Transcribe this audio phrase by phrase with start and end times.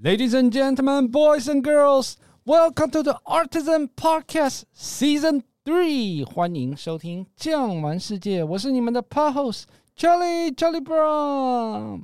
[0.00, 6.22] Ladies and gentlemen, boys and girls, welcome to the Artisan Podcast Season Three。
[6.22, 9.62] 欢迎收听《酱玩世界》，我是你们的 Pod host
[9.96, 12.02] Charlie Charlie Brown。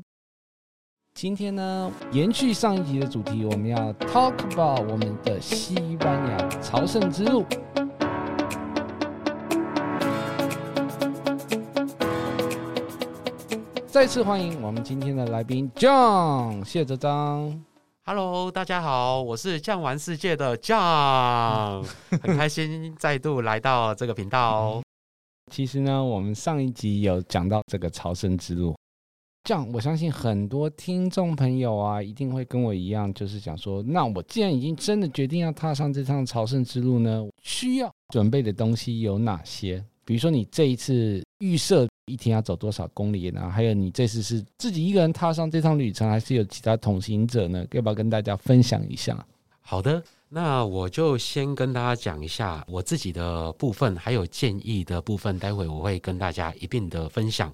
[1.15, 7.45] 今天呢，延续上一集的主题，我们要 talk about 我们的西班牙朝圣之路。
[13.87, 17.63] 再次欢迎我们今天的来宾 John 谢哲章。
[18.10, 21.86] Hello，大家好，我是酱玩世界的 John，
[22.24, 24.84] 很开心再度来到这个频道哦。
[25.52, 28.74] 其实呢，我们上一集有讲到这个朝圣之路。
[29.44, 39.84] John，我相信很多听众朋友啊，一定会跟我一样，就是想说，那我既然已经真的决定要踏上这趟朝圣之路呢，需要准备的东西有哪些？
[40.06, 41.86] 比如说，你这一次预设。
[42.08, 43.50] 一天要走多少公里呢？
[43.50, 47.66] 还有你这次是自己一个人踏上这趟旅程，还是有其他同行者呢？
[47.72, 49.26] 要不要跟大家分享一下？
[49.62, 57.54] 好的，那我就先跟大家讲一下我自己的部分，还有建议的部分，待会我会跟大家一并的分享。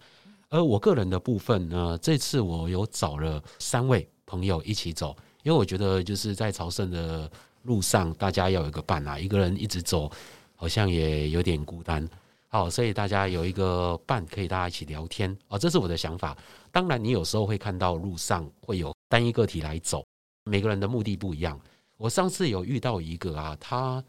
[0.50, 7.28] 而我个人的部分呢，这次我有找了三位朋友一起走，因为我觉得就是在朝圣的
[7.64, 10.12] 路上，大家要有一个伴啊，一个人一直走
[10.56, 12.08] 好像也有点孤单。
[12.54, 16.38] 好，所以大家有一个伴，可以大家一起聊天哦，这是我的想法。
[16.72, 20.06] 当然，你有时候会看到路上会有单一个体来走，
[20.44, 21.60] 每个人的目的不一样。
[21.98, 24.04] 我上次有遇到一个啊，他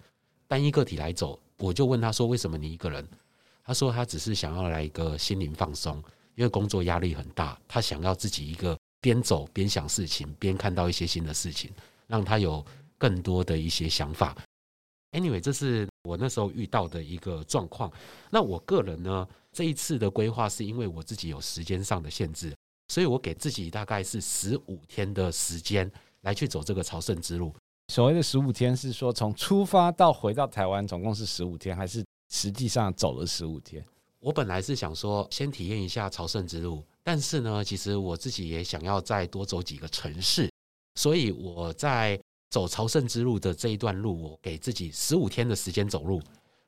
[0.46, 3.08] 单一个体来走，我就问他说：“为什么你一个人？”
[3.64, 5.96] 他说：“他只是想要来一个心灵放松，
[6.34, 11.70] 因为工作压力很大，他想要自己一个边走边想事情，边看到一些新的事情，
[12.06, 12.62] 让他有
[12.98, 14.36] 更多的一些想法。”
[15.14, 17.90] Anyway，这是我那时候遇到的一个状况。
[18.30, 22.52] 那我个人呢，这一次的规划是因为我自己有时间上的限制，
[22.88, 25.88] 所以我给自己大概是十五天的时间
[26.22, 27.54] 来去走这个朝圣之路。
[27.92, 33.84] 所谓的十五天是说从出发到回到台湾总共是十五天，还是实际上走了十五天？
[34.18, 40.50] 我本来是想说先体验一下朝圣之路，但是呢，其实我自己也想要再多走几个城市，
[40.96, 42.20] 所以我在。
[42.54, 46.22] 走朝圣之路的这一段路，我给自己十五天的时间走路。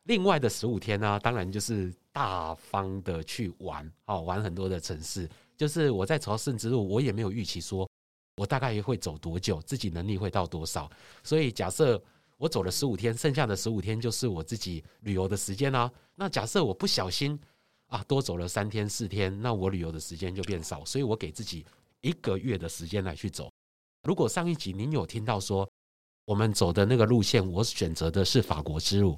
[0.06, 5.30] 另外的十五天呢，当然就是大方的去玩，好玩很多的城市。
[5.56, 7.88] 就是我在朝圣之路，我也没有预期说
[8.36, 10.90] 我大概会走多久，自己能力会到多少。
[11.22, 12.02] 所以假设
[12.36, 15.88] 我走了十五天，剩下的十五天就是我自己旅游的时间啦。
[16.16, 17.38] 那假设我不小心
[17.86, 20.84] 啊多走了三天四天，那我旅游的时间就变少。
[20.84, 21.64] 所以我给自己
[22.00, 23.48] 一个月的时间来去走。
[24.02, 25.68] 如果上一集您有听到说，
[26.26, 29.16] 我们走的那个路线，我选择的是法国之路，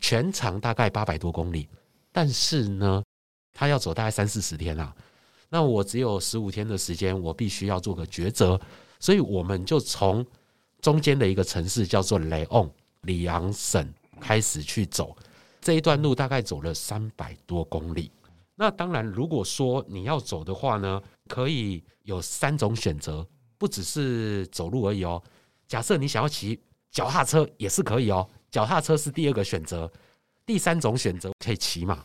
[0.00, 1.68] 全长大概八百多公里，
[2.12, 3.02] 但是呢，
[3.54, 4.94] 他要走大概三四十天啊。
[5.48, 8.60] 那我只有十五天的时间，我必须要做个抉择，
[8.98, 10.26] 所以我们就从
[10.80, 12.68] 中间的一个城市叫做雷昂
[13.02, 13.88] 里昂省
[14.20, 15.16] 开始去走
[15.60, 18.10] 这一段路，大概走了三百多公里。
[18.56, 23.24] 那当然，如果说你要走的话呢，可以有三种选择，
[23.56, 25.22] 不只是走路而已哦。
[25.70, 26.58] 假设你想要骑
[26.90, 29.88] 脚踏车也是可以哦，脚踏车是第二个选择，
[30.44, 32.04] 第三种选择可以骑马，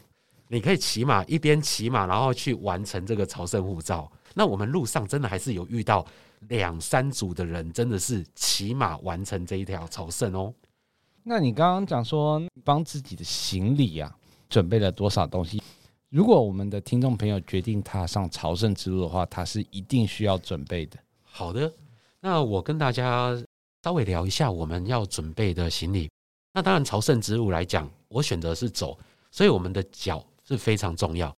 [0.50, 4.08] 你可以骑马一边骑马，然后去完成这个朝圣护照。
[4.36, 6.06] 那我们路上真的还是有遇到
[6.42, 10.54] 两三组的人，真的是骑马完成这一条朝圣哦。
[11.24, 14.16] 那你刚刚讲说帮自己的行李啊
[14.48, 15.60] 准备了多少东西？
[16.10, 21.00] 如果我们的听众朋友决定踏上朝圣之路的话，他是一定需要准备的。
[21.24, 21.74] 好的，
[22.20, 23.36] 那我跟大家。
[23.86, 26.10] 稍微聊一下我们要准备的行李。
[26.52, 28.98] 那当然，朝圣之路来讲，我选择是走，
[29.30, 31.32] 所以我们的脚是非常重要。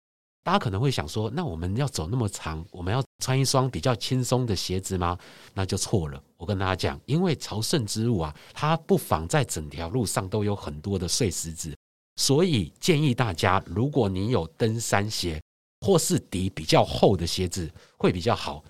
[0.45, 5.17] 大家可能会想说，那我们要走那么长，我们要穿一双比较轻松的鞋子吗？
[5.53, 6.23] 那就错了。
[6.37, 11.75] 我跟大家讲，因为朝圣之路啊，它不妨在整条路上都有很多的碎石子，
[12.15, 15.41] 所以建议大家，如果你有登山鞋
[15.81, 18.63] 或是底比较厚的鞋子，会比较好。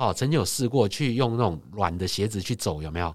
[0.00, 3.14] 好，曾经有试过去用那种软的鞋子去走，有没有？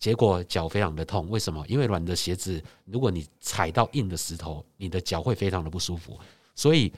[0.00, 1.30] 结果脚非常的痛。
[1.30, 1.64] 为什么？
[1.68, 6.18] 因为软的鞋子，如果你踩到硬的石头，你的脚会非常的不舒服。
[6.56, 6.92] 所以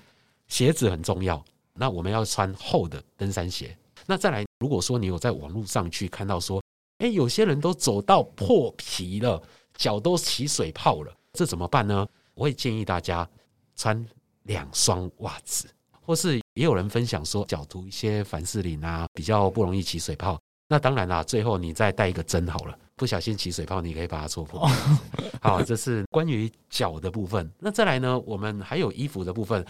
[0.47, 1.45] 鞋子很重要。
[1.75, 3.77] 那我们要穿厚的登山鞋。
[4.07, 6.63] 那再来，如果说你有在网络上去看到说，
[7.01, 9.43] 诶，有些人都走到破皮了，
[9.77, 12.09] 脚都起水泡了，这怎么办呢？
[12.33, 13.29] 我会建议大家
[13.77, 14.03] 穿
[14.45, 15.69] 两双袜子。
[16.01, 20.37] 或是也有人分享说，脚涂一些凡士林啊，比较不容易起水泡。
[20.67, 24.69] 那当然啦，最后你再带一个针好了，不小心起水泡，你可以把它戳破。
[25.41, 27.49] 好，这是关于脚的部分。
[27.61, 29.65] 那再来呢，我们还有衣服的部分，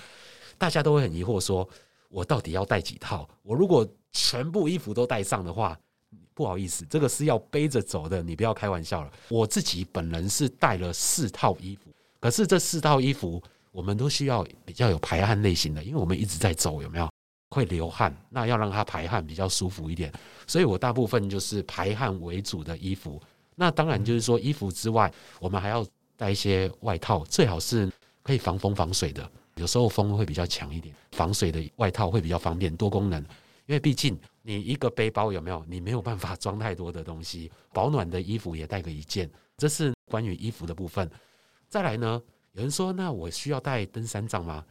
[0.57, 1.69] 大家都会很疑惑说，
[2.09, 3.29] 我到底要带几套？
[3.43, 5.79] 我如果全部衣服都带上的话，
[6.33, 9.13] 不好意思，这个是要背着走的，你不要开玩笑了。
[9.29, 13.43] 我自己本人是带了四套衣服，可是这四套衣服
[13.79, 17.09] 我们都需要比较有排汗类型的，因为我们一直在走，有没有？
[17.51, 20.13] 会流汗，那要让它排汗比较舒服一点，
[20.49, 23.23] 所以我大部分就是排汗为主的衣服。
[23.55, 25.87] 那当然就是说，衣服之外，我们还要
[26.17, 27.89] 带一些外套，最好是
[28.25, 29.31] 可以防风防水的。
[29.55, 33.23] 有时候风会比较强一点，防水的外套会比较方便，多功能。
[33.67, 35.65] 因为毕竟你一个背包有没有？
[35.69, 39.31] 你没有办法装太多的东西，保暖的衣服也带个一件。
[39.57, 41.09] 这是关于衣服的部分。
[41.69, 42.21] 再来呢，
[42.59, 44.65] 有人说，那我需要带登山杖吗？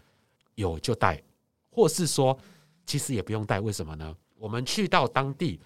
[0.56, 1.24] 有就带，
[1.72, 2.38] 或是说。
[2.86, 4.16] 其实也不用带，为什么呢？
[4.38, 5.60] 我们去到当地，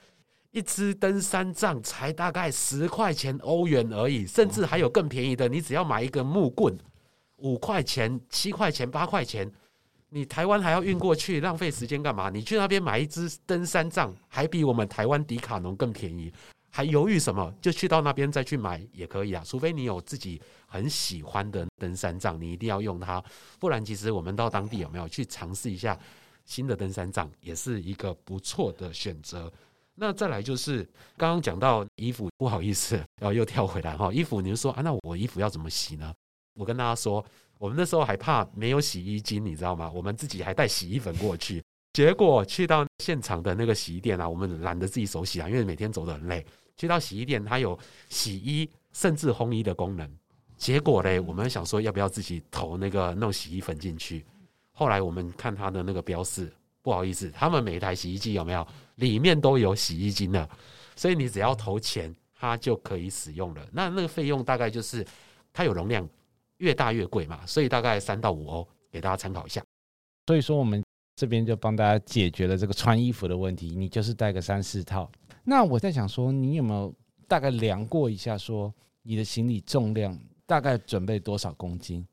[0.50, 6.76] 一支登山杖才大概十块钱欧元而已，甚至还有更便宜的，你只要买一个木棍，
[7.36, 9.52] 五块钱、七块钱、八块钱，
[10.10, 12.32] 你台湾还要运过去，浪费时间干嘛？
[12.32, 16.34] 你去那边买一支登山杖，还比我们台湾迪卡侬更便宜，
[16.72, 17.54] 还犹豫什么？
[17.62, 23.24] 就去到那边再去买也可以啊，除非你有自己很喜欢的登山杖，你一定要用它，
[23.60, 26.00] 不然其实我们到当地有没有去尝试一下？
[26.44, 29.52] 新的登山杖也是一个不错的选择。
[29.94, 30.84] 那再来就是
[31.16, 34.12] 刚刚讲到衣服，不好意思， 然后又跳回来哈。
[34.12, 36.12] 衣服，你就说啊，那我衣服要怎么洗呢？
[36.56, 37.24] 我跟大家说，
[37.60, 39.90] 我们那时候还怕没有洗衣精，你知道吗？
[39.94, 46.46] 我们自己还带洗衣粉过去，结果去到现场的那个洗衣店啊，我们懒得自己手洗啊，因为每天走得很累。
[46.78, 47.78] 去到洗衣店，它有
[48.10, 50.10] 洗衣甚至烘衣的功能。
[50.58, 54.26] 结果嘞，我们想说要不要自己投那个弄洗衣粉进去？
[54.72, 56.52] 后来我们看它的那个标示，
[56.82, 58.66] 不好意思，他们每一台洗衣机有没有
[58.96, 60.50] 里面都有洗衣精的，
[60.96, 63.68] 所以你只要投钱，它就可以使用了。
[63.72, 65.06] 那那个费用大概就是
[65.52, 66.08] 它有容量，
[66.58, 69.62] 越大越贵嘛，所以大概三到五欧，给大家参考一下。
[70.28, 70.84] 所以说我们
[71.22, 75.08] 这边就帮大家解决了这个穿衣服的问题，你就是带个三四套。
[75.44, 76.92] 那我在想说，你有没有
[77.28, 78.74] 大概量过一下，说
[79.04, 82.04] 你的行李重量大概准备多少公斤？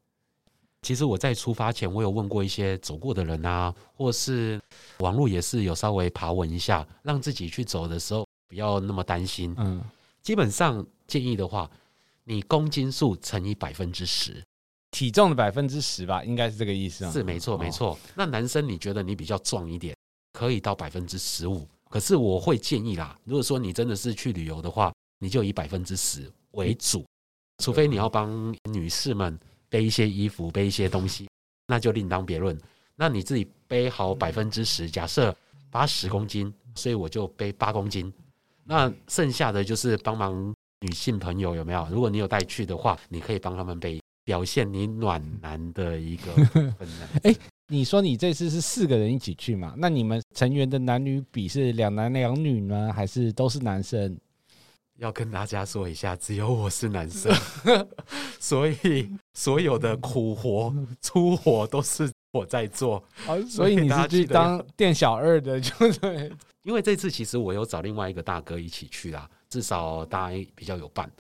[0.83, 4.61] 其实我在出发前，我有问过一些走过的人啊，或是
[4.99, 9.55] 网络也是有稍微爬文一下，让自己去走的时候不要那么担心。
[9.57, 9.83] 嗯，
[10.21, 11.71] 基本上建议的话，
[12.25, 14.45] 你公斤数乘以百分之十，
[14.99, 17.13] 体重的百分之十吧，应该是这个意思啊。
[17.13, 17.97] 是没错没错。
[18.17, 19.97] 那男生你觉得你比较壮一点，
[20.33, 21.65] 可以到百分之十五。
[21.89, 27.07] 可是我会建议啦，如果说你真的是去旅游的话，你就以百分之十为主，
[27.63, 29.39] 除非你要帮女士们。
[29.71, 31.29] 背一些衣服，背一些东西，
[31.67, 32.59] 那就另当别论。
[32.97, 35.37] 那你自己背好百分之十，假设
[35.71, 38.13] 八十公斤，所以我就背八公斤。
[38.65, 41.87] 那剩下的就是帮忙女性朋友有没有？
[41.91, 47.09] 如果你有带去的话，你可以帮他们背，表现你暖男的一个 分量。
[47.23, 47.35] 哎，
[47.69, 49.73] 你说你这次是四个人一起去嘛？
[49.79, 54.15] 那你们成员的男女比是两男两女呢，还是都是男生？
[54.99, 57.35] 要跟大家说一下，只有我是男生，
[58.39, 63.03] 所以所有的苦活、粗活都是我在做。
[63.49, 66.31] 所以你是去当店小二的，就对。
[66.65, 71.11] 因为这次其实我有找另外一个大哥一起去啦，至少大家比较有伴。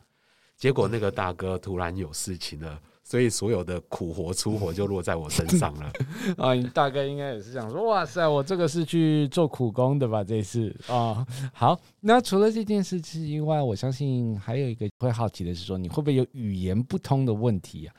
[0.58, 2.78] 结果那个大哥突然有事情了。
[3.08, 5.90] 所以所有的苦活粗活就落在我身上了
[6.36, 6.52] 啊！
[6.52, 10.22] 你大概应该也是想说，哇塞，我这个是去做苦工的吧？
[10.22, 11.80] 这次啊，好。
[12.00, 17.94] 那除了这件事情以外，我相信还有一个会好奇的是说，你会不会有语言不通的问题啊？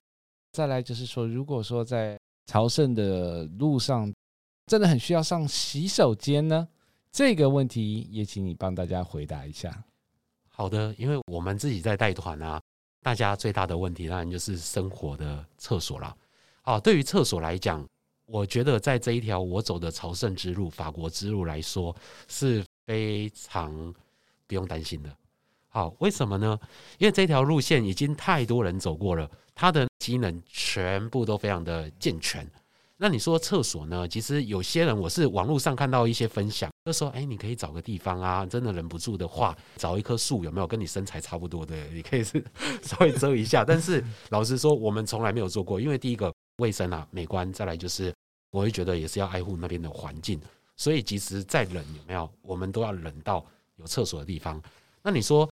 [0.51, 4.13] 再来就是说，如果说在朝圣的路上
[4.67, 6.67] 真的很需要上洗手间呢？
[7.11, 9.75] 这个问题也请你帮大家回答一下。
[10.49, 12.61] 好的，因为我们自己在带团啊。
[13.09, 16.15] 大家最大的问题当然就是生活的厕所了。
[16.61, 17.83] 好，对于厕所来讲，
[18.27, 21.95] 我觉得在这一条我走的朝圣之路、法国之路来说
[22.27, 23.91] 是非常
[24.45, 25.09] 不用担心的。
[25.69, 26.59] 好，为什么呢？
[26.99, 32.47] 因为这条路线已经太多人走过了，它的机能全部都非常的健全。
[32.97, 34.07] 那你说厕所呢？
[34.07, 41.75] 其实有些人我是网络上看到一些分享，就说：“哎，你可以找个地方啊，真的忍不住的话，找一棵树，有没有跟你身材差不多的？
[41.93, 42.43] 你可以是
[42.81, 48.11] 稍微遮一下。”但是老实说，我们从来没有做过，因为第一个卫生啊、美观，再来就是
[48.49, 50.41] 我会觉得也是要爱护那边的环境。
[50.75, 54.59] 所以即使再冷，有没有，我们都要冷到有厕所的地方。
[55.03, 55.47] 那你说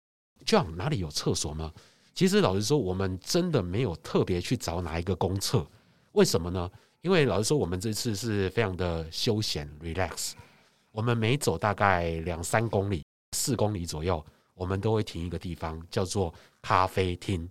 [0.46, 1.72] ，John 哪里有厕所吗？
[2.14, 5.66] 其实老实说，我们真的没有特别去找哪一个公厕，
[6.12, 6.70] 为什么呢？
[7.02, 10.32] 因为老实说，我们这次是非常的休闲 relax。
[10.94, 14.24] 我们每走大概两三公里、四公里左右，
[14.54, 16.32] 我们都会停一个地方，叫做
[16.62, 17.50] 咖啡厅。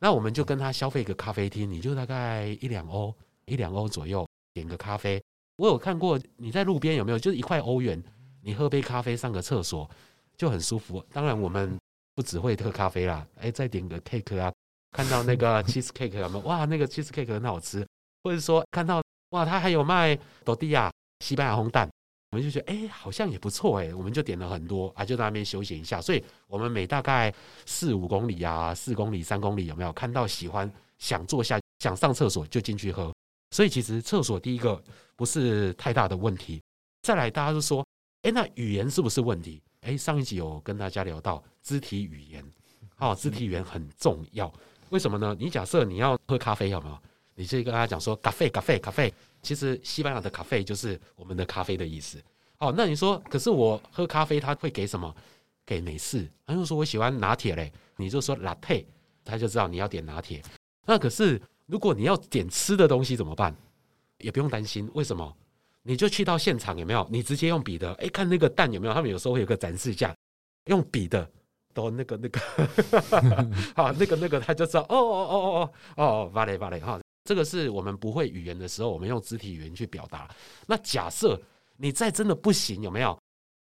[0.00, 3.14] 那我们就跟他消费一个咖啡厅，你就大概一两欧，
[3.44, 5.22] 一两欧左右点个咖啡。
[5.54, 8.02] 我有看过你在路边有没有，就是一块欧元，
[8.42, 9.88] 你喝杯咖啡上个厕所，
[10.36, 11.00] 就很舒服。
[11.12, 11.78] 当然，我们
[12.16, 14.52] 不只会喝咖啡啦，哎，再点个 cake 啊，
[14.90, 16.44] 看到那个 cheese cake 有没有？
[16.44, 17.86] 哇，那个 cheese cake 很好吃，
[18.24, 19.00] 或者说看到
[19.30, 20.90] 哇，他还有卖多地亚
[21.20, 21.88] 西班牙烘蛋，
[22.34, 26.00] 我们就觉得哎，好像也不错哎，我们就点了很多啊，就在那边休息一下。
[26.00, 27.32] 所以我们每大概
[27.64, 33.14] 四五公里啊，四公里、三公里有没有看到喜欢想坐下想上厕所就进去喝？
[33.52, 34.82] 所以其实厕所第一个
[35.14, 36.60] 不是太大的问题。
[37.02, 37.86] 再来，大家都说，
[38.22, 39.62] 哎，那语言是不是问题？
[39.82, 42.44] 哎，上一集有跟大家聊到肢体语言，
[42.96, 44.52] 好，肢体语言很重要。
[44.90, 45.36] 为什么呢？
[45.38, 46.98] 你假设你要喝咖啡，有没有？
[47.34, 49.12] 你就跟他讲说，咖啡，咖啡，咖啡。
[49.42, 52.22] 其实西班牙的咖啡就是我们的咖啡的意思。
[52.56, 55.14] 好，那你说，可是我喝咖啡，他会给什么？
[55.66, 56.30] 给美式。
[56.46, 58.84] 他又说我喜欢拿铁嘞，你就说 latte，
[59.24, 60.42] 他就知道你要点拿铁。
[60.86, 61.40] 那可是。
[61.66, 63.56] 如果你要点吃的东西怎么办？
[64.18, 65.34] 也不用担心，为什么？
[65.82, 67.08] 你就去到现场有没有？
[67.10, 68.92] 你直接用笔的，哎，看那个蛋有没有？
[68.92, 70.14] 他们有时候会有个展示架，
[70.66, 71.26] 用笔的
[71.72, 72.38] 都那个那个，
[73.74, 80.28] 好，那个那个他就知道，哦哦哦哦哦哦，巴雷巴雷哈，这个是我们不会语言的时候，我们用肢体语言去表达。
[80.66, 81.40] 那假设
[81.76, 83.18] 你再真的不行，有没有？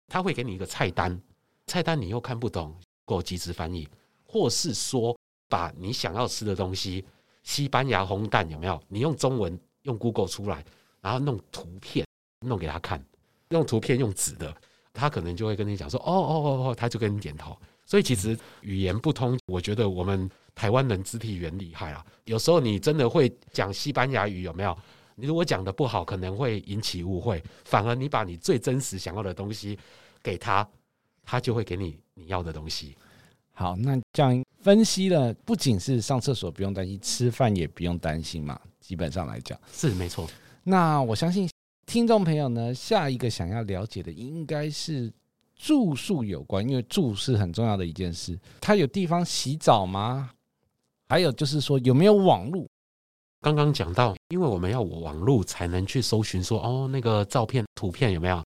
[0.07, 1.21] 他会给你一个菜单，
[1.67, 2.73] 菜单你又看不懂，
[3.05, 3.87] 够即时翻译，
[4.25, 7.05] 或是说把你想要吃的东西。
[7.43, 8.81] 西班牙烘蛋有没有？
[8.87, 10.63] 你用中文用 Google 出来，
[11.01, 12.05] 然后弄图片
[12.45, 13.03] 弄给他看，
[13.49, 14.55] 用图片用纸的，
[14.93, 17.57] 他可能就会跟你讲说：“哦哦哦哦。”他就跟你点头。
[17.85, 22.05] 所以其实语言不通，我觉得我们台湾人肢体语言厉害啊。
[22.25, 24.77] 有时候你真的会讲西班牙语有没有？
[25.15, 27.41] 你如果讲的不好，可能会引起误会。
[27.63, 29.79] 反而你把你最真实想要的东西
[30.21, 30.67] 给他，
[31.23, 32.93] 他就会给你你要的东西。
[33.53, 38.59] 好，那这样分析了，不仅是上厕所不用担心，吃饭也不用担心嘛。
[38.81, 40.29] 基本上来讲是没错。
[40.63, 41.49] 那我相信
[41.85, 45.09] 听众朋友呢，下一个想要了解的应该是
[45.55, 48.37] 住宿有关，因为住是很重要的一件事。
[48.59, 50.31] 他有地方洗澡吗？
[51.09, 52.65] 还有就是说有没有网路？
[53.41, 58.41] 刚刚讲到，因为我们要网路才能去搜寻说哦，那个照片、图片有没有？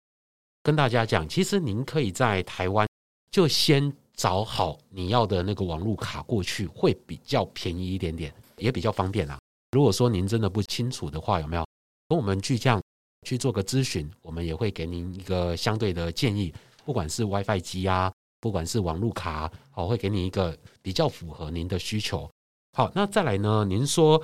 [0.63, 2.87] 跟大家讲，其实您可以在台湾
[3.29, 3.93] 就先。
[4.15, 9.39] 找好你要的那个网路卡过去会比较便宜一点点，也比较方便啊。
[9.71, 11.65] 如果说您真的不清楚的话，有没有
[12.07, 12.79] 跟我们巨匠
[13.25, 14.07] 去做个咨询？
[14.21, 16.53] 我们也会给您一个相对的建议，
[16.85, 22.29] 不管是 WiFi 机啊，不管是网路卡，好，会给你一个比较符合您的需求。
[22.75, 23.63] 好，那再来呢？
[23.63, 24.19] 您说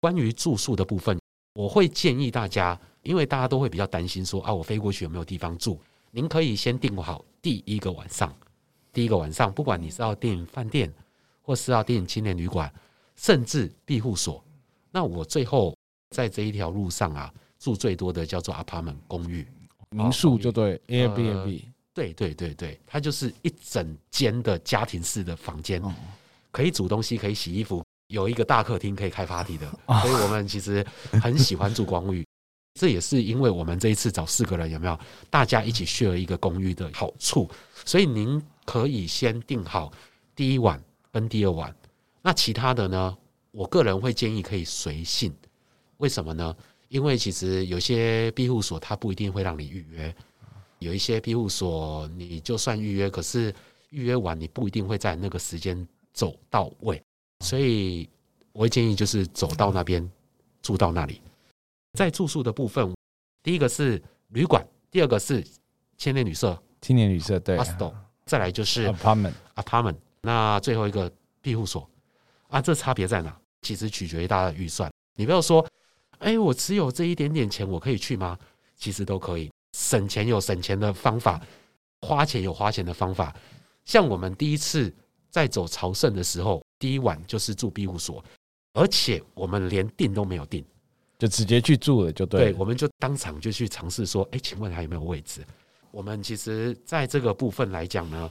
[0.00, 1.16] 关于住宿的部分，
[1.54, 5.78] 我会建议大家，因为大家都会比较担心说啊，我飞过去有没有地方住？
[6.10, 8.34] 您可以先订好第一个晚上。
[8.92, 10.92] 第一个晚上，不管你是要订饭店，
[11.40, 12.72] 或是要订青年旅馆，
[13.14, 14.42] 甚至庇护所，
[14.90, 15.76] 那我最后
[16.10, 19.46] 在这一条路上啊，住最多的叫做 apartment 公寓
[19.90, 25.82] 民宿，就对 Airbnb，对对对对，它就是一整间的家庭式的房间，
[26.52, 27.83] 可以煮东西，可以洗衣服，
[28.14, 29.66] 有一个大客厅可以开 party 的，
[30.00, 30.86] 所以我们其实
[31.22, 32.26] 很喜欢住公寓，
[32.80, 37.50] 这也是因为我们这一次找四个人有没有，大家一起 share 一个公寓的好处，
[37.84, 38.42] 所以您。
[38.66, 39.92] 可以先定好
[40.34, 41.76] 第一晚跟第二晚，
[42.22, 43.14] 那其他的呢？
[43.50, 45.30] 我个人会建议可以随性。
[45.98, 46.56] 为什么呢？
[46.88, 50.16] 因为其实有些庇护所它不一定会让你预约，
[50.78, 53.54] 有一些庇护所你就算预约，可是
[53.90, 57.03] 预约完你不一定会在那个时间走到位，
[57.40, 58.08] 所以
[58.52, 60.10] 我会建议就是走到那边
[60.62, 61.20] 住到那里。
[61.94, 62.94] 在住宿的部分，
[63.42, 65.44] 第一个是旅馆，第二个是
[65.96, 67.58] 青年旅社，青年旅社对。
[68.26, 71.12] 再来就是 apartment，apartment，那最后一个
[71.42, 71.86] 庇护所
[72.48, 73.36] 啊，这差别在哪？
[73.60, 74.90] 其实取决于大家的预算。
[75.14, 75.66] 你不要说，
[76.20, 78.38] 哎，我只有这一点点钱，我可以去吗？
[78.76, 81.38] 其实都可以，省钱有省钱的方法，
[82.00, 83.36] 花钱有花钱的方法。
[83.84, 84.90] 像我们第一次
[85.28, 88.22] 在走朝圣的时候，第一晚就是住庇护所，
[88.74, 90.62] 而且我们连订都没有订，
[91.18, 92.52] 就直接去住了，就对。
[92.52, 95.42] 对，我们就当场就去尝试说，哎，请问还有没有位置？
[95.90, 98.30] 我们其实在这个部分来讲呢，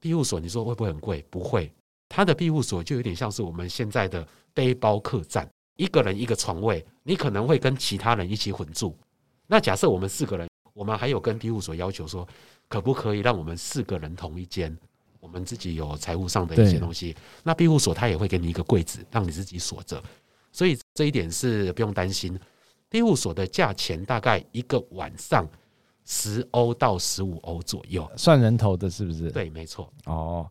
[0.00, 1.22] 庇护所你说会不会很贵？
[1.28, 1.70] 不会，
[2.08, 8.96] 它的庇护所就有点像是我们现在的背包客栈，一个人一个床位，你可能会跟其他人一起混住。
[9.46, 12.26] 那假设我们四个人，我们还有跟庇护所要求说，
[12.66, 14.74] 可不可以让我们四个人同一间？
[15.20, 20.02] 我们自己有财务上的一些东西，那庇护所他也会给你一个柜子，让你自己锁着。
[20.50, 22.38] 所以这一点是不用担心。
[22.88, 25.48] 庇护所的价钱大概一个晚上。
[26.06, 29.30] 十欧到十五欧左右，算人头的，是不是？
[29.30, 29.92] 对，没错。
[30.06, 30.50] 哦，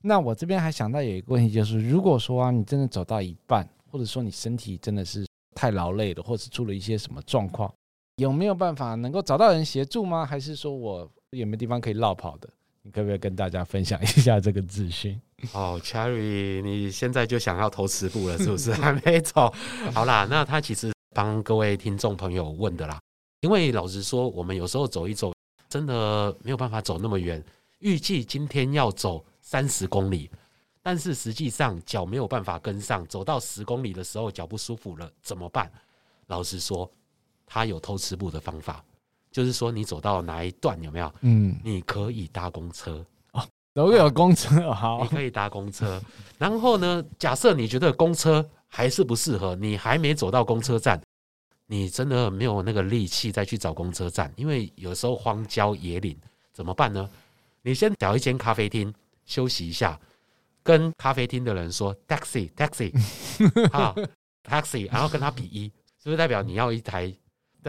[0.00, 5.24] 那我这边还想到有一个问题，就是如果说啊，你真的走到一半，或者说你身体真的是
[5.54, 7.72] 太劳累了，或是出了一些什么状况，
[8.16, 10.26] 有没有办法能够找到人协助吗？
[10.26, 12.48] 还是说我有没有地方可以绕跑的？
[12.86, 15.18] 你可不可以跟大家分享一下这个资讯？
[15.52, 18.74] 哦，Cherry，你现在就想要投十步了，是不是？
[18.74, 19.50] 还 没走？
[19.94, 23.00] 好啦，那他其实帮各位听众朋友问的啦。
[23.40, 25.32] 因为老实说，我们有时候走一走，
[25.66, 27.42] 真的没有办法走那么远。
[27.78, 30.30] 预计今天要走三十公里，
[30.82, 35.72] 但是实际上脚没有办法跟上，走到十公里的时候脚不舒服了，怎么办？
[36.26, 36.90] 老实说，
[37.46, 38.84] 他有偷吃步的方法，
[39.34, 41.12] 就是说你走到哪一段有没有？
[41.22, 43.44] 嗯，你可以搭公车哦。
[43.72, 46.00] 都有公车好，你可以搭公车。
[46.38, 51.02] 然后呢，假设你觉得公车还是不适合，你还没走到公车站，
[51.66, 56.16] 你真的没有那个力气再去找公车站，因为有时候荒郊野岭
[56.52, 57.10] 怎么办呢？
[57.62, 58.94] 你先找一间咖啡厅
[59.26, 59.98] 休息一下，
[60.62, 62.92] 跟咖啡厅的人说 taxi taxi
[63.72, 63.96] 好
[64.48, 65.64] taxi，然后跟他比一，
[66.00, 67.12] 是不是代表你要一台？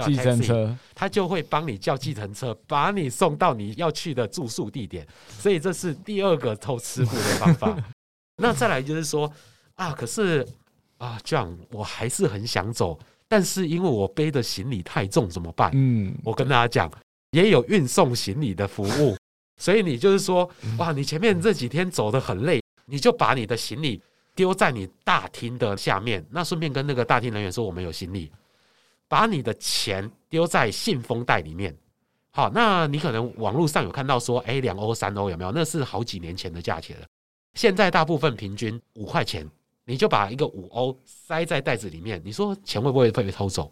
[0.03, 5.07] 计程车，他就会帮你叫计程车，把你送到你要去的住宿地点。
[5.29, 7.77] 所以这是第二个偷吃傅的方法。
[8.37, 9.31] 那再来就是说
[9.75, 10.45] 啊，可是
[10.97, 15.71] 啊，这样我还是很想走，但是因为我背的行李太重，怎么办？
[15.73, 16.91] 嗯，我跟大家讲，
[17.31, 19.15] 也有运送行李的服务。
[19.57, 24.01] 所以你就是说，哇，你前面这几天走的很累，你就把你的行李
[24.35, 28.29] 丢在你大厅的下面，那顺便跟那个大厅人员说，我们有行李。
[29.07, 31.75] 把你的钱丢在信封袋里面，
[32.31, 35.51] 好，那你可能网络上有看到说，哎，两欧、三欧有没有？
[35.51, 37.05] 那是好几年前的价钱了。
[37.53, 39.50] 现在大部分平均五块钱，
[39.85, 43.71] 你就把一个五欧塞在袋子里面，你说钱会不会被偷走？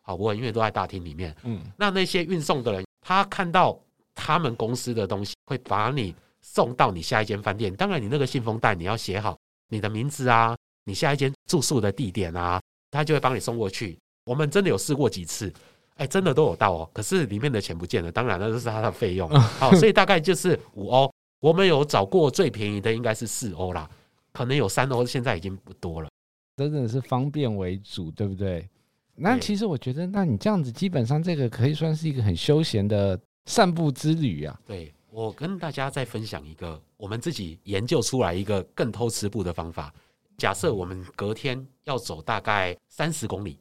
[0.00, 1.36] 好，不会，因为都在大厅里面。
[1.44, 3.78] 嗯，那那些运送的人，他看到
[4.14, 7.72] 他们公司的东西，会把你送到你下一间饭店。
[7.76, 12.60] 当然，你那个信封袋你要写好你的名字啊，你下一间住宿的地点啊，
[12.90, 13.96] 他就会帮你送过去。
[14.30, 15.52] 我们真的有试过几次，
[15.96, 16.90] 哎，真的都有到哦。
[16.94, 19.28] 可是里面的钱不见了，当然那就是他的费用。
[19.58, 21.12] 好，所以大概就是五欧。
[21.40, 23.90] 我们有找过最便宜的，应该是四欧啦。
[24.32, 26.08] 可能有三欧，现在已经不多了。
[26.56, 28.68] 真的是方便为主，对不对？
[29.16, 34.56] 那其实我觉得，那你这样子基本上这个可以算是一个很休闲的散步之旅啊。
[34.64, 39.92] 对，我跟大家再分享一个我们自己研究出来一个更偷吃步的方法。
[40.38, 43.58] 假设我们隔天要走大概三十公里。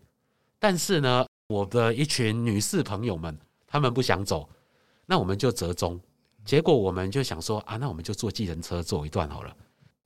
[0.59, 4.47] 但是呢，我的一群女士朋友们，她们不想走，
[5.05, 5.99] 那我们就折中。
[6.43, 9.55] 结果我们就想说啊，那我们就坐计程车坐一段好了。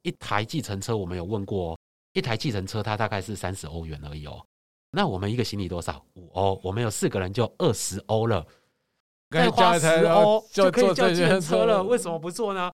[0.04, 1.78] 一台计程车我们有问过，
[2.14, 4.46] 一台计程车它大概是三十欧元而已哦。
[4.92, 6.06] 那我们一个行李多少？
[6.14, 6.60] 五欧。
[6.64, 8.46] 我们有四个人就二十欧了。
[9.32, 12.72] 再花十欧就可以叫计程车了，为什么不坐呢？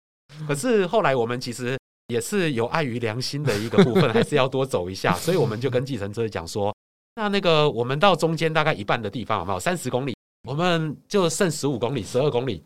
[0.49, 6.75] 可是后来我们其实也是有碍于良心的一个部分，还是要多走一下，所以我们就跟计程车讲说。
[7.19, 9.59] 那那个，我们到中间大概一半的地方，好不好？
[9.59, 10.15] 三十公里，
[10.47, 12.63] 我们就剩十五公里、十二公里。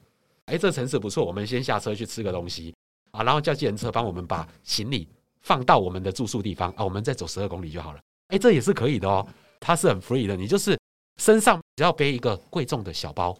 [0.46, 2.74] 哎，这城市不错，我们先下车去吃个东西
[3.12, 5.08] 啊，然后叫计程车帮我们把行李
[5.40, 8.00] 放到我们的住宿地方啊，我们再走十二公里就好了。
[8.26, 9.24] 哎，这也是可以的哦，
[9.60, 10.36] 它是很 free 的。
[10.36, 10.76] 你就是
[11.18, 13.32] 身上只要背一个贵重的小包，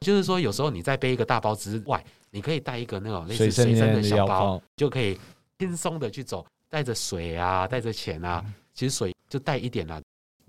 [0.00, 5.18] 就是说有时候你在背一个大包之外，你可以带一个那种类似随身的小包，就可以
[5.58, 8.44] 轻松的去走，带着水啊，带着钱啊，
[8.74, 9.98] 其实水就带一点啦。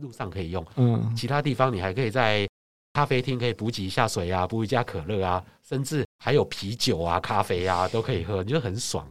[0.02, 2.46] 路上可以用，嗯，其他地方你还可以在
[2.94, 9.08] 咖啡厅可以补给一下水啊，补一下可乐啊，甚至还有啤酒啊、咖啡啊都可以喝，你就很爽。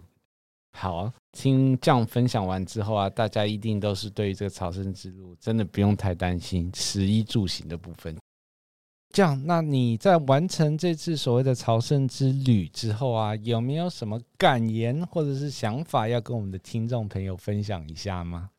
[0.77, 8.17] 好啊，听这样分享完之后啊，大家一定都是对于这个朝圣之路真的不用太担心食衣住行的部分。
[9.13, 18.51] 这样，那你在完成这次所谓的朝圣之旅之后啊，有没有什么感言或者是想法要跟我们的听众朋友分享一下吗？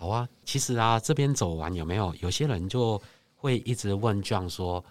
[0.00, 2.14] 好啊，其实啊，这边走完有没有？
[2.20, 2.98] 有些人就
[3.36, 4.82] 会一直问 John 说：“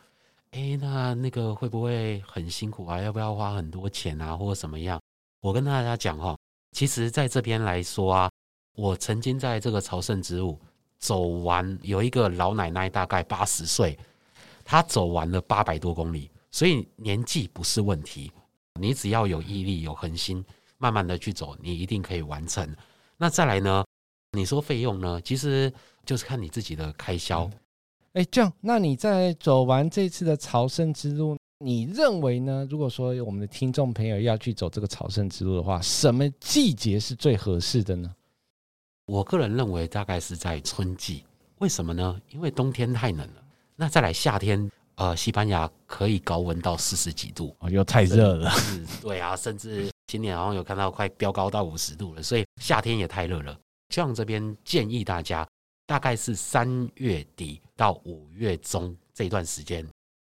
[0.53, 3.01] 哎，那那个会不会很辛苦啊？
[3.01, 5.01] 要不要花很多钱啊，或者怎么样？”
[5.41, 6.37] 我跟大家讲哈，
[6.73, 8.29] 其实在这边来说啊，
[8.75, 10.59] 我曾经在这个朝圣之路
[10.99, 13.97] 走完，有一个老奶奶大概八十岁，
[14.63, 18.31] 她走完了八百多公里，所以年纪不是问题，
[18.79, 20.45] 你只要有毅力、有恒心，
[20.77, 22.75] 慢慢的去走，你一定可以完成。
[23.17, 23.83] 那再来呢？
[24.31, 25.19] 你说费用呢？
[25.21, 25.71] 其实
[26.05, 27.49] 就是看你自己的开销。
[28.13, 32.67] 哎，这样，那你在走完这次的朝圣之路，你认为呢？
[32.69, 38.13] 如果说我们的听众朋友要去走这个朝圣之路的话，什么季节是最合适的呢？
[39.05, 41.23] 我个人认为大概是在春季。
[41.57, 42.19] 为什么呢？
[42.29, 43.43] 因为冬天太冷了。
[43.75, 48.51] 那再来夏天，呃，西班牙可以高温到四十几度，哦，又太热了。
[49.01, 53.57] 对啊，甚至今年好像有看到快飙高到五十度了，所以夏天也太热了。
[53.89, 55.47] 像这边建议大家，
[55.85, 59.85] 大概是三月底到五月中这段时间。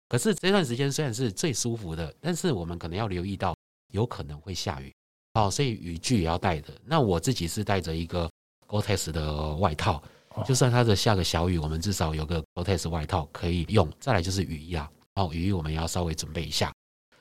[0.08, 3.54] 可是这段时间虽然是最舒服的，但是我们可能要留意到，
[3.92, 4.90] 有可能会下雨，
[5.34, 6.72] 哦，所以雨具也要带的。
[6.84, 8.30] 那我自己是带着一个
[8.66, 10.02] Gore-Tex 的外套，
[10.46, 13.86] 就算它的下个小雨，我们至少有个 Gore-Tex 外套可以用。
[14.00, 16.72] 再来就是雨衣啊，哦，雨衣我们要稍微准备一下。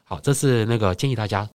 [0.06, 1.50] 好，这是那个建议大家。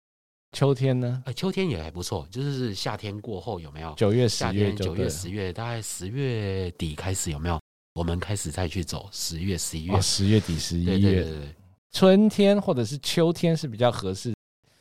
[0.52, 1.22] 秋天呢？
[1.26, 3.94] 呃，秋天也还不错，就是夏天过后有没有？
[3.96, 7.60] 九月、十月、九月、十月，大概十月底开始有没有？
[7.94, 10.00] 我们开始再去走十月、十一月。
[10.00, 11.54] 十月底、十一月，对对对。
[11.92, 14.34] 春天或者是秋天是比较合适。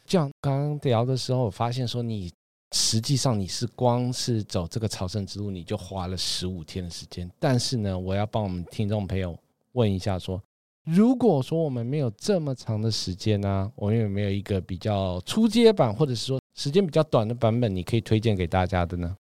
[0.05, 2.31] 这样刚刚聊的时候，我发现说你
[2.71, 7.29] 实际上你是光是走这个朝圣之路，你就花了十五天的时间。
[7.39, 9.37] 但是呢，我要帮我们听众朋友
[9.73, 10.41] 问一下说。
[10.91, 19.15] 如果说我们没有这么长的时间呢、我们有没有一个比较初阶版，或者是说时间比较短的版本，你可以推荐给大家的呢？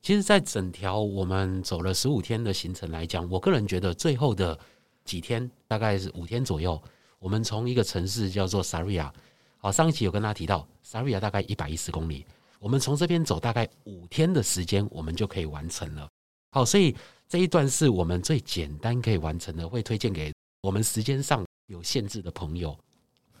[0.00, 4.58] 其实，在整条我们走了十五天的行程来讲，我个人觉得最后的
[5.04, 6.82] 几天，大概是五天左右，
[7.18, 9.12] 我们从一个城市叫做萨瑞亚，
[9.58, 12.24] 好，上一期有跟大家提到，萨瑞亚大概一百一十公里，
[12.58, 16.08] 我们从这边走大概五天的时间，我们就可以完成了。
[16.52, 16.96] 好，所以
[17.28, 20.32] 这一段是我们最简单可以完成的，会推荐给。
[20.62, 22.76] 我们时间上有限制的朋友，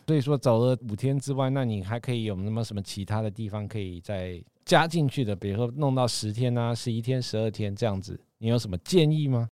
[0.06, 5.36] 所以说走了五天之外，那你还可以有那么什么其他的地方可以再加进去的？
[5.36, 9.48] 比如说弄到十天啊、十一天、十二天这样子，你有什么建议吗？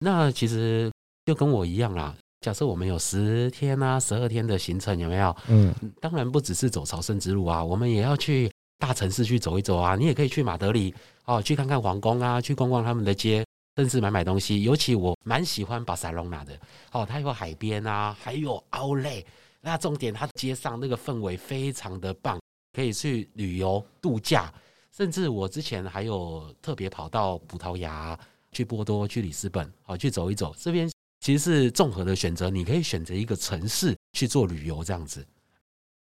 [0.00, 0.90] 那其实
[1.26, 2.16] 就跟我一样啦。
[2.40, 5.36] 假设我们有十天啊、十二天的行程，有没有？
[5.48, 9.94] 嗯，当然不只是走朝圣之路啊，我们也要去大城市去走一走啊。
[9.94, 10.94] 你也可以去马德里
[11.26, 13.44] 哦，去看看皇宫啊，去逛逛他们的街。
[13.80, 16.52] 甚至买买东西，尤其我蛮喜欢巴塞隆纳的
[16.92, 19.24] 哦，它有海边啊，还有奥莱。
[19.62, 22.38] 那重点，它街上那个氛围非常的棒，
[22.74, 24.52] 可以去旅游度假。
[24.94, 28.18] 甚至我之前还有特别跑到葡萄牙，
[28.52, 30.54] 去波多，去里斯本，好去走一走。
[30.58, 30.86] 这边
[31.20, 35.26] 其实是综合的选择，你可以选择一个城市去做旅游，这样子。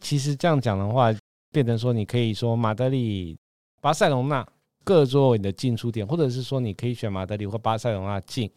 [0.04, 1.10] 其实这样讲的话，
[1.54, 3.38] 变成说你可以说马德里、
[3.80, 4.46] 巴塞隆纳。
[4.84, 8.50] 各作为你的进出点，或者是说你可以选马德里或巴塞罗那进，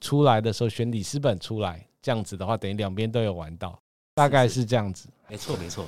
[0.00, 3.78] 出来的时候选里斯本出来，这样子的话等于两边都有玩到，
[4.14, 5.08] 大概是这样子。
[5.28, 5.86] 没错没错。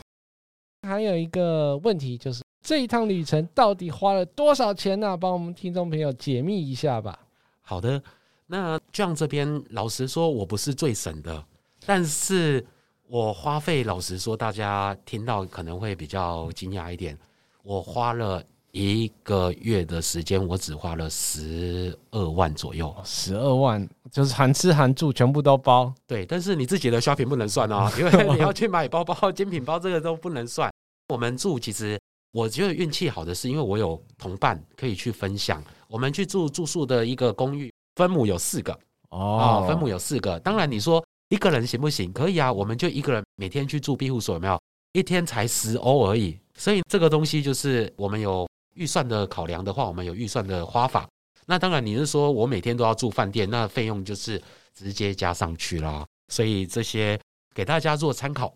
[0.87, 5.17] 还有一个问题就是这一趟旅程到底花了多少钱呢？
[5.17, 7.19] 帮我们听众朋友解密一下吧。
[7.63, 8.03] 好的，
[8.47, 11.45] 那 John 这边老实说，我不是最省的，
[11.87, 12.65] 但是
[13.07, 17.19] 我花费老实说，大家听到可能会比较惊讶一点，
[17.63, 18.45] 我花了。
[18.81, 22.95] 一个月的时间，我只花了十二万左右。
[23.05, 25.93] 十二万就是含吃含住，全部都包。
[26.07, 30.71] 对，但是你自己的 shopping 不能算哦， 因为你要去买包包、精品包，这个都不能算。
[31.09, 31.99] 我们住，其实
[32.31, 35.61] 我觉得运气好的是，因为我有同伴可以去分享。
[35.89, 38.79] 我们去住住宿的一个公寓，分母有四个
[39.11, 40.39] 哦，分母有四个。
[40.39, 42.13] 当然，你说一个人行不行？
[42.13, 44.57] 可以啊，我们就一个人每天去住庇护所，有没有？
[44.93, 46.39] 一天才十欧而已。
[46.55, 48.48] 所以这个东西就是我们有。
[48.79, 51.07] 预算的考量的话，我们有预算的花法。
[51.45, 54.41] 那当然，你是说我每天都要住饭店，那费用就是
[54.73, 56.07] 直接加上去啦。
[56.29, 57.19] 所以这些
[57.55, 58.55] 给大家做参考。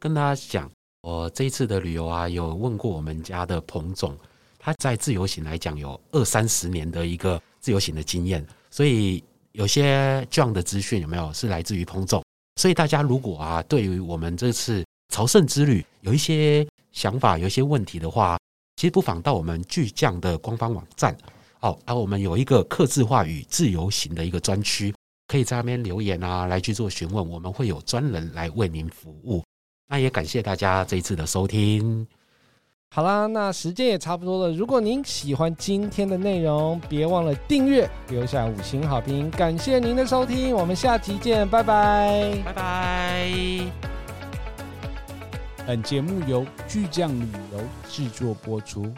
[0.00, 0.70] 跟大家讲，
[1.02, 4.18] 我这一次的旅游啊，有问过我们家的彭总，
[4.58, 9.22] 他在自由行来讲有二三十年的一个自由行的经验，所以
[9.52, 12.22] 有些这样的资讯有没有是来自于彭总？
[12.56, 18.38] 所以大家如果啊，对于我们这次朝圣之旅有一些想法、有一些问题的话，
[18.76, 21.16] 其实不妨到我们巨匠的官方网站，
[21.60, 24.94] 哦，啊我们有一个客制化与自由行的一个专区，
[25.28, 29.42] 可以在那边留言啊，来去做询问，我们会有专人来为您服务。
[29.88, 32.06] 那也感谢大家这一次的收听。
[32.90, 34.54] 好啦，那时间也差不多了。
[34.54, 39.30] 如果您喜欢今天的内容，别忘了订阅，留下五星好评。
[39.32, 44.03] 感谢您的收听，我们下期见，拜拜，拜拜。
[45.66, 48.92] 本节目由巨匠旅游制作播出。